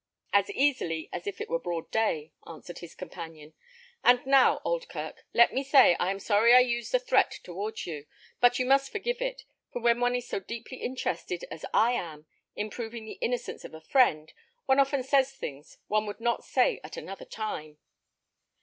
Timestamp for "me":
5.53-5.63